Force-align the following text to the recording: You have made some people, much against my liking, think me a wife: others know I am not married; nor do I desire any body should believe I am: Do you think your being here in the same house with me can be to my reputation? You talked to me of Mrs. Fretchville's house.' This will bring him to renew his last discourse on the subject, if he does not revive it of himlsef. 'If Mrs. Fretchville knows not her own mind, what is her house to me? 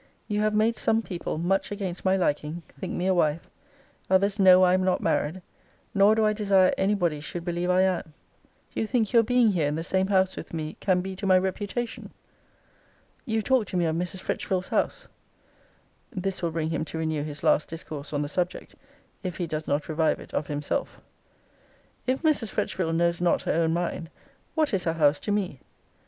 You 0.27 0.39
have 0.41 0.55
made 0.55 0.75
some 0.75 1.03
people, 1.03 1.37
much 1.37 1.69
against 1.69 2.03
my 2.03 2.17
liking, 2.17 2.63
think 2.75 2.93
me 2.95 3.05
a 3.05 3.13
wife: 3.13 3.47
others 4.09 4.39
know 4.39 4.63
I 4.63 4.73
am 4.73 4.83
not 4.83 4.99
married; 4.99 5.43
nor 5.93 6.15
do 6.15 6.25
I 6.25 6.33
desire 6.33 6.73
any 6.75 6.95
body 6.95 7.19
should 7.19 7.45
believe 7.45 7.69
I 7.69 7.81
am: 7.81 8.11
Do 8.73 8.81
you 8.81 8.87
think 8.87 9.13
your 9.13 9.21
being 9.21 9.49
here 9.49 9.67
in 9.67 9.75
the 9.75 9.83
same 9.83 10.07
house 10.07 10.35
with 10.35 10.55
me 10.55 10.75
can 10.79 11.01
be 11.01 11.15
to 11.17 11.27
my 11.27 11.37
reputation? 11.37 12.11
You 13.27 13.43
talked 13.43 13.69
to 13.69 13.77
me 13.77 13.85
of 13.85 13.95
Mrs. 13.95 14.21
Fretchville's 14.21 14.69
house.' 14.69 15.07
This 16.11 16.41
will 16.41 16.49
bring 16.49 16.71
him 16.71 16.83
to 16.85 16.97
renew 16.97 17.21
his 17.21 17.43
last 17.43 17.69
discourse 17.69 18.11
on 18.11 18.23
the 18.23 18.27
subject, 18.27 18.73
if 19.21 19.37
he 19.37 19.45
does 19.45 19.67
not 19.67 19.87
revive 19.87 20.19
it 20.19 20.33
of 20.33 20.47
himlsef. 20.47 20.87
'If 22.07 22.23
Mrs. 22.23 22.49
Fretchville 22.51 22.95
knows 22.95 23.21
not 23.21 23.43
her 23.43 23.53
own 23.53 23.73
mind, 23.73 24.09
what 24.55 24.73
is 24.73 24.85
her 24.85 24.93
house 24.93 25.19
to 25.19 25.31
me? 25.31 25.59